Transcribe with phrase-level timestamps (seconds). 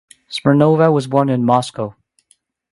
[0.31, 1.93] Smirnova was born in Moscow.